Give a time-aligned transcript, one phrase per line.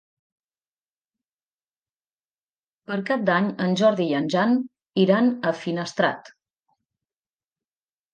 [2.91, 4.55] Per Cap d'Any en Jordi i en Jan
[5.03, 6.33] iran a Finestrat.